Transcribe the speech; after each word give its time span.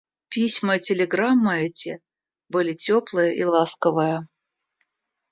Письма 0.29 0.77
и 0.77 0.79
телеграммы 0.79 1.59
эти 1.67 1.99
были 2.49 2.73
теплые 2.73 3.35
и 3.37 3.45
ласковые. 3.45 4.21